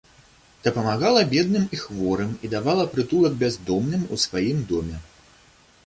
Дапамагала 0.67 1.21
бедным 1.33 1.67
і 1.77 1.79
хворым 1.83 2.33
і 2.47 2.51
давала 2.55 2.87
прытулак 2.95 3.37
бяздомным 3.45 4.01
у 4.17 4.21
сваім 4.25 4.69
доме. 4.73 5.05